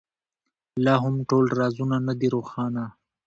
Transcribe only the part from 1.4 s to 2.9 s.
رازونه نه دي روښانه.